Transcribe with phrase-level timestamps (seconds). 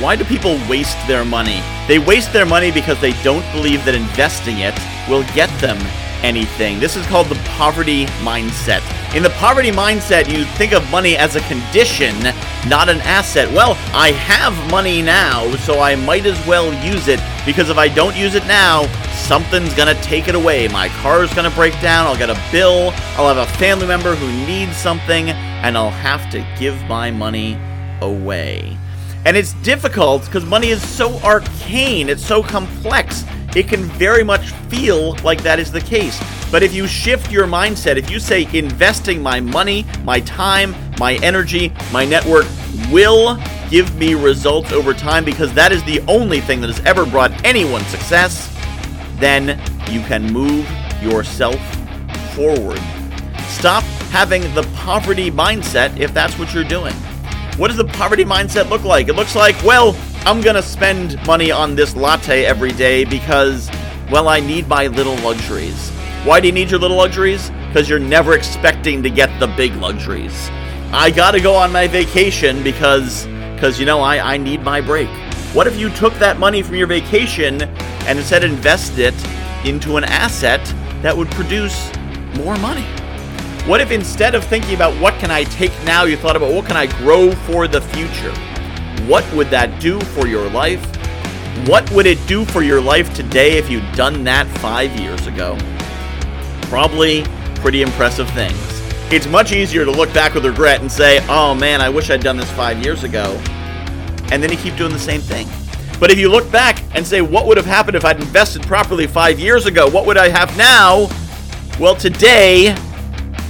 [0.00, 1.60] Why do people waste their money?
[1.86, 4.74] They waste their money because they don't believe that investing it
[5.10, 5.76] will get them
[6.24, 6.80] anything.
[6.80, 8.80] This is called the poverty mindset.
[9.14, 12.14] In the poverty mindset, you think of money as a condition,
[12.66, 13.52] not an asset.
[13.52, 17.88] Well, I have money now, so I might as well use it because if I
[17.88, 20.66] don't use it now, something's gonna take it away.
[20.68, 24.46] My car's gonna break down, I'll get a bill, I'll have a family member who
[24.46, 27.58] needs something, and I'll have to give my money
[28.00, 28.78] away.
[29.24, 33.24] And it's difficult because money is so arcane, it's so complex
[33.56, 36.22] it can very much feel like that is the case.
[36.52, 41.14] But if you shift your mindset, if you say investing my money, my time, my
[41.16, 42.46] energy, my network
[42.92, 47.04] will give me results over time because that is the only thing that has ever
[47.04, 48.56] brought anyone success,
[49.16, 49.60] then
[49.90, 50.68] you can move
[51.02, 51.58] yourself
[52.34, 52.80] forward.
[53.48, 53.82] Stop
[54.12, 56.94] having the poverty mindset if that's what you're doing.
[57.60, 59.08] What does the poverty mindset look like?
[59.08, 59.94] It looks like, well,
[60.24, 63.68] I'm gonna spend money on this latte every day because,
[64.10, 65.90] well, I need my little luxuries.
[66.24, 67.50] Why do you need your little luxuries?
[67.66, 70.48] Because you're never expecting to get the big luxuries.
[70.90, 75.10] I gotta go on my vacation because, because you know, I, I need my break.
[75.52, 80.04] What if you took that money from your vacation and instead invested it into an
[80.04, 80.64] asset
[81.02, 81.92] that would produce
[82.36, 82.86] more money?
[83.66, 86.66] What if instead of thinking about what can I take now, you thought about what
[86.66, 88.32] can I grow for the future?
[89.06, 90.84] What would that do for your life?
[91.68, 95.58] What would it do for your life today if you'd done that five years ago?
[96.62, 97.24] Probably
[97.56, 98.56] pretty impressive things.
[99.12, 102.22] It's much easier to look back with regret and say, oh man, I wish I'd
[102.22, 103.38] done this five years ago.
[104.32, 105.46] And then you keep doing the same thing.
[106.00, 109.06] But if you look back and say, what would have happened if I'd invested properly
[109.06, 109.88] five years ago?
[109.88, 111.08] What would I have now?
[111.78, 112.74] Well, today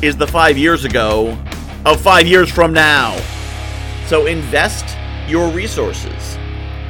[0.00, 1.36] is the five years ago
[1.84, 3.16] of five years from now.
[4.06, 6.36] So invest your resources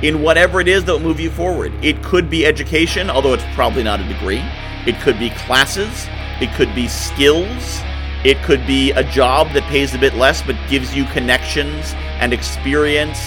[0.03, 1.73] in whatever it is that will move you forward.
[1.83, 4.43] It could be education, although it's probably not a degree.
[4.87, 6.07] It could be classes.
[6.41, 7.81] It could be skills.
[8.25, 12.33] It could be a job that pays a bit less but gives you connections and
[12.33, 13.19] experience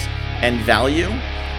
[0.42, 1.08] and value.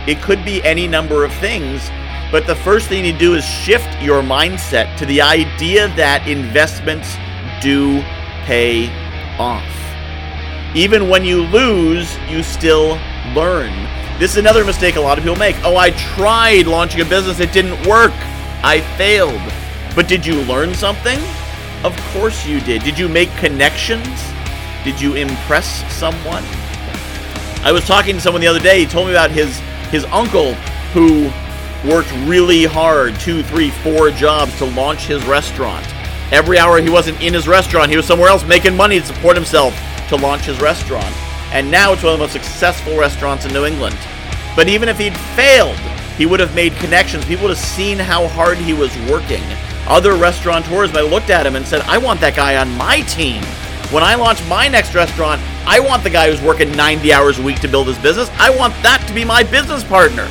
[0.07, 1.89] It could be any number of things.
[2.31, 7.15] But the first thing you do is shift your mindset to the idea that investments
[7.61, 8.03] do
[8.45, 8.89] pay
[9.37, 9.63] off.
[10.75, 12.99] Even when you lose, you still
[13.33, 13.71] learn.
[14.19, 15.55] This is another mistake a lot of people make.
[15.63, 18.13] Oh, I tried launching a business, it didn't work.
[18.63, 19.41] I failed.
[19.95, 21.19] But did you learn something?
[21.83, 22.83] Of course you did.
[22.83, 24.07] Did you make connections?
[24.83, 26.43] Did you impress someone?
[27.63, 28.79] I was talking to someone the other day.
[28.79, 29.59] He told me about his
[29.91, 30.53] his uncle
[30.93, 31.31] who
[31.87, 35.85] worked really hard, two, three, four jobs to launch his restaurant.
[36.31, 39.35] Every hour he wasn't in his restaurant, he was somewhere else making money to support
[39.35, 39.75] himself
[40.09, 41.13] to launch his restaurant
[41.53, 43.95] and now it's one of the most successful restaurants in New England.
[44.55, 45.77] But even if he'd failed,
[46.17, 47.23] he would have made connections.
[47.25, 49.43] People would have seen how hard he was working.
[49.87, 53.01] Other restaurateurs might have looked at him and said, I want that guy on my
[53.01, 53.43] team.
[53.91, 57.43] When I launch my next restaurant, I want the guy who's working 90 hours a
[57.43, 58.31] week to build his business.
[58.39, 60.27] I want that to be my business partner.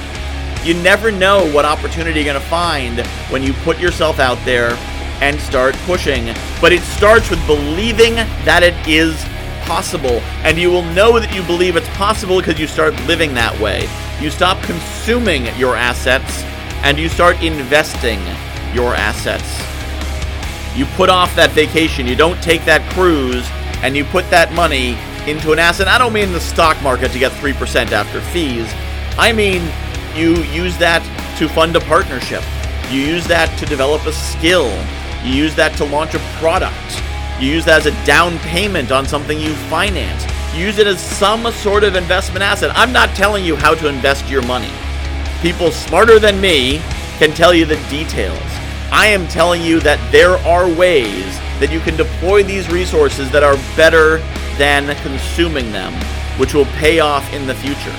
[0.64, 4.76] You never know what opportunity you're going to find when you put yourself out there
[5.22, 6.34] and start pushing.
[6.60, 9.14] But it starts with believing that it is
[9.62, 13.58] possible, and you will know that you believe it's possible because you start living that
[13.60, 13.88] way.
[14.20, 16.42] You stop consuming your assets
[16.82, 18.18] and you start investing
[18.74, 19.48] your assets.
[20.76, 23.48] You put off that vacation, you don't take that cruise,
[23.84, 24.98] and you put that money
[25.30, 25.86] into an asset.
[25.86, 28.68] I don't mean the stock market to get 3% after fees.
[29.16, 29.62] I mean
[30.16, 31.00] you use that
[31.38, 32.42] to fund a partnership.
[32.90, 34.68] You use that to develop a skill.
[35.24, 37.02] You use that to launch a product.
[37.40, 40.24] You use that as a down payment on something you finance.
[40.54, 42.70] You use it as some sort of investment asset.
[42.74, 44.70] I'm not telling you how to invest your money.
[45.40, 46.78] People smarter than me
[47.18, 48.38] can tell you the details.
[48.90, 53.42] I am telling you that there are ways that you can deploy these resources that
[53.42, 54.18] are better
[54.58, 55.94] than consuming them,
[56.38, 57.94] which will pay off in the future.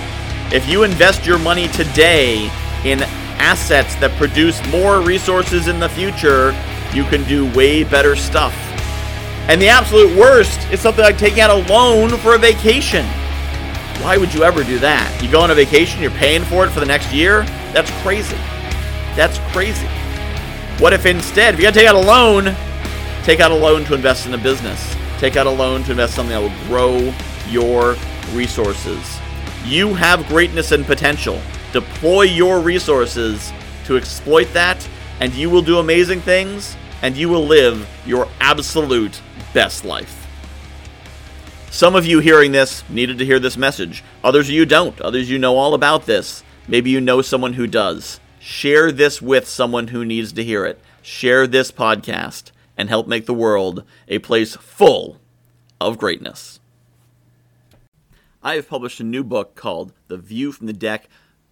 [0.53, 2.51] If you invest your money today
[2.83, 3.01] in
[3.39, 6.51] assets that produce more resources in the future,
[6.93, 8.53] you can do way better stuff.
[9.47, 13.05] And the absolute worst is something like taking out a loan for a vacation.
[14.01, 15.21] Why would you ever do that?
[15.21, 17.43] You go on a vacation, you're paying for it for the next year?
[17.73, 18.37] That's crazy.
[19.15, 19.87] That's crazy.
[20.79, 22.55] What if instead, if you got to take out a loan,
[23.23, 24.95] take out a loan to invest in a business?
[25.19, 27.13] Take out a loan to invest in something that will grow
[27.49, 27.95] your
[28.33, 29.19] resources.
[29.65, 31.39] You have greatness and potential.
[31.71, 33.53] Deploy your resources
[33.85, 34.87] to exploit that,
[35.19, 39.21] and you will do amazing things, and you will live your absolute
[39.53, 40.25] best life.
[41.69, 44.03] Some of you hearing this needed to hear this message.
[44.23, 44.99] Others of you don't.
[45.01, 46.43] Others you know all about this.
[46.67, 48.21] Maybe you know someone who does.
[48.39, 50.79] Share this with someone who needs to hear it.
[51.01, 55.19] Share this podcast and help make the world a place full
[55.81, 56.61] of greatness.
[58.41, 61.09] I have published a new book called The View from the Deck